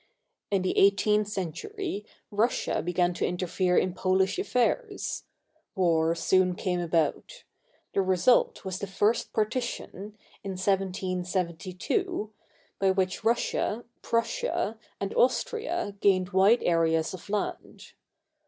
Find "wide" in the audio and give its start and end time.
16.31-16.63